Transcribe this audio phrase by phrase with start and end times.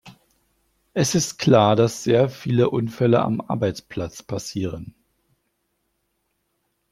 [0.95, 4.95] Es ist klar, dass sehr viele Unfälle am Arbeitsplatz passieren.